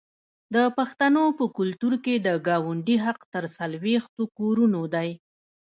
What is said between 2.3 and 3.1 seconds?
ګاونډي